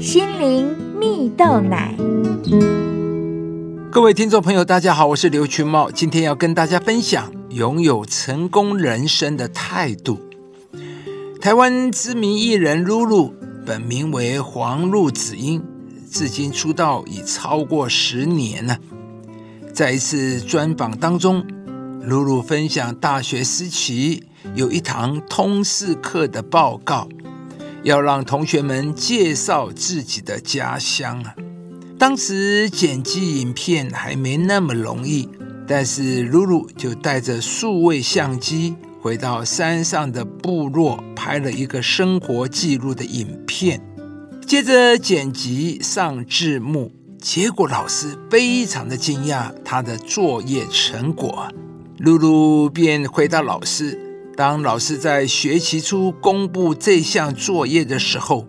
[0.00, 1.94] 心灵蜜豆奶。
[3.92, 10.18] 各位听众朋友，大家好，我是刘群茂，今天要跟大家分享拥有成功人生的态度。
[11.38, 13.34] 台湾知名艺人露露，
[13.66, 15.62] 本名为黄露子英，
[16.10, 18.78] 至今出道已超过十年了。
[19.74, 21.44] 在一次专访当中，
[22.00, 24.22] 露露分享大学时期
[24.54, 27.06] 有一堂通识课的报告，
[27.82, 31.34] 要让同学们介绍自己的家乡啊。
[31.98, 35.28] 当时剪辑影片还没那么容易，
[35.66, 43.80] 但是露露就带着数位相机回到山上的部落，拍了一个生活记录的影片，
[44.46, 51.48] 接着剪辑上字幕，结果老师非常的惊讶他的作业成果，
[51.98, 54.09] 露露便回答老师，
[54.40, 58.46] 当老师在学期初公布这项作业的时候，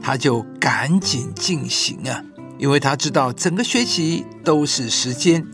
[0.00, 2.22] 他就赶紧进行啊。
[2.58, 5.44] 因为他知道整个学期都是时间，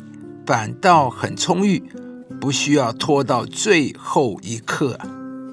[0.45, 1.83] 反倒很充裕，
[2.39, 4.99] 不需要拖到最后一刻。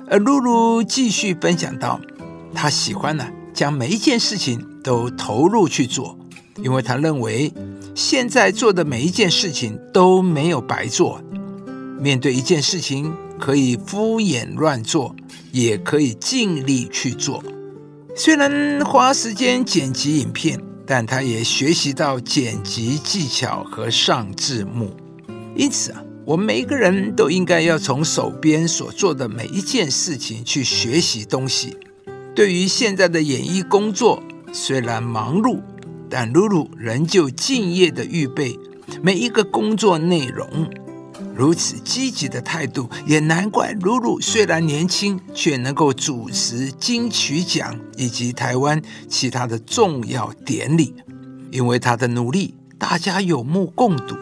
[0.10, 2.02] 而露露继续分享到，
[2.54, 6.20] 他喜欢呢将每一件事情都投入去做，
[6.62, 7.54] 因为他认为
[7.96, 11.22] 现在做的每一件事情都没有白做。
[12.00, 15.16] 面对一件事情，可以敷衍乱做，
[15.52, 17.44] 也可以尽力去做。
[18.16, 20.60] 虽然花时间剪辑影片。
[20.88, 24.96] 但他也学习到剪辑技巧和上字幕，
[25.56, 31.76] 因此啊，我们每一个人都应该要从手边所做的每一件事情去学习东西。
[32.36, 34.22] 对于现在的演艺工作，
[34.54, 35.60] 虽然忙碌，
[36.08, 38.56] 但露露仍旧敬业的预备
[39.02, 40.70] 每一个工作内容。
[41.36, 50.96] 如此积极的态度，也难怪露露虽然年轻，却能够主持金曲奖以及台湾其他的重要典礼。
[51.52, 54.16] 因为她的努力，大家有目共睹，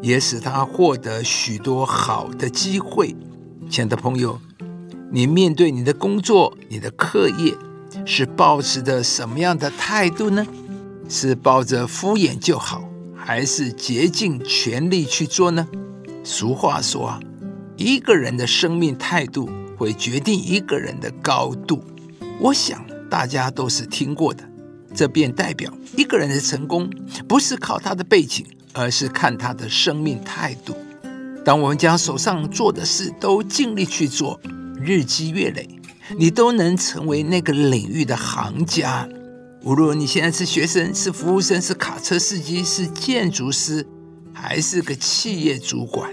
[0.00, 3.16] 也使她获得许多好的机会。
[3.68, 4.40] 亲爱的朋友，
[5.10, 7.56] 你面对你的工作、你的课业，
[8.04, 10.46] 是保持着什么样的态度呢？
[11.08, 12.84] 是抱着敷衍就好，
[13.16, 15.66] 还是竭尽全力去做呢？
[16.24, 17.18] 俗话说，
[17.76, 21.82] 一个人的生命态度会决定一个人的高度。
[22.40, 24.42] 我想大家都是听过的，
[24.94, 26.88] 这便代表一个人的成功
[27.26, 30.76] 不是靠他的背景，而是看他的生命态度。
[31.44, 34.40] 当我们将手上做的事都尽力去做，
[34.80, 35.68] 日积月累，
[36.16, 39.08] 你都能成为那个领域的行家。
[39.64, 43.86] 无论你现在是学生、是服务生、是卡车司机、是建筑师。
[44.42, 46.10] 还是个企业主管，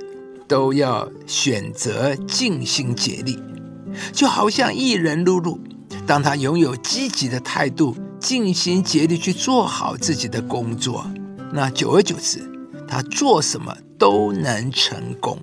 [0.48, 3.40] 都要选择尽心竭力。
[4.14, 5.60] 就好像艺人露露，
[6.06, 11.10] 当他拥有积极的态度，尽心竭力去做好自己的工作，
[11.52, 12.48] 那久而久之，
[12.88, 15.40] 他做什么都能成功。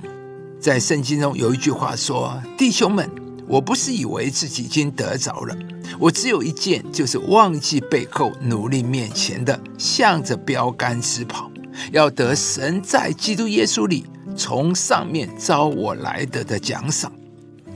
[0.60, 3.10] 在圣经中有一句话说：“弟兄们，
[3.48, 5.56] 我不是以为自己已经得着了，
[5.98, 11.50] 我只有一件，就是忘记背后，努力面前的，向着标杆直跑。”
[11.92, 14.04] 要得神在基督耶稣里
[14.37, 17.12] 从上面招我来得的奖赏，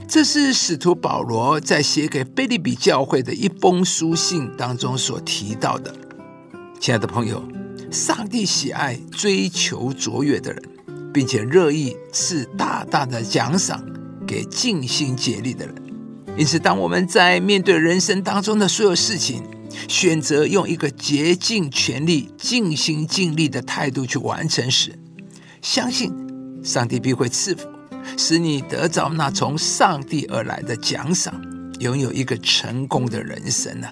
[0.07, 5.93] 这是使徒保罗在写给菲利比教会的一封书信当中所提到的。
[6.79, 7.43] 亲爱的朋友，
[7.91, 10.63] 上帝喜爱追求卓越的人，
[11.13, 13.83] 并且乐意赐大大的奖赏
[14.27, 15.75] 给尽心竭力的人。
[16.37, 19.43] 因此，当我们在面对人生当中的所有事情，
[19.87, 24.97] 选择用一个竭尽全力、尽心尽力的态度去完成时，
[25.61, 26.11] 相信
[26.63, 27.67] 上帝必会赐福，
[28.17, 31.39] 使你得着那从上帝而来的奖赏，
[31.79, 33.87] 拥有一个成功的人生呢。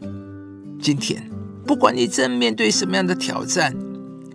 [0.81, 1.29] 今天，
[1.66, 3.75] 不管你正面对什么样的挑战，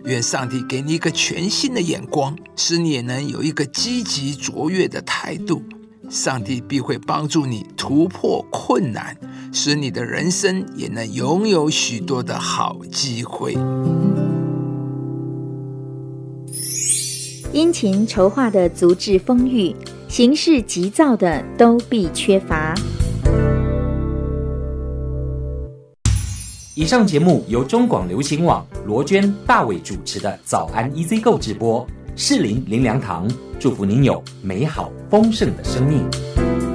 [0.05, 5.63] 愿上帝给你一个全新的眼光，使你也能有一个积极卓越的态度。
[6.07, 9.17] 上帝必会帮助你突破困难，
[9.55, 13.53] 使你的人生也能拥有许多的好机会。
[17.53, 19.73] 殷勤筹划的足智丰裕，
[20.09, 22.75] 行事急躁的都必缺乏。
[26.75, 31.87] 以上节目由中广流行网罗娟、大伟主持的《早安 EZ 购》直播。
[32.17, 33.25] 适林林良堂
[33.57, 36.74] 祝福您有美好丰盛的生命。